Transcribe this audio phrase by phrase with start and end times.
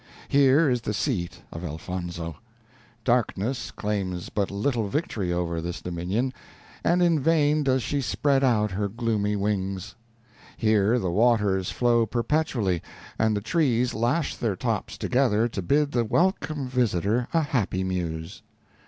[0.29, 2.37] Here is the seat of Elfonzo;
[3.03, 6.33] darkness claims but little victory over this dominion,
[6.83, 9.93] and in vain does she spread out her gloomy wings.
[10.57, 12.81] Here the waters flow perpetually,
[13.19, 18.41] and the trees lash their tops together to bid the welcome visitor a happy muse.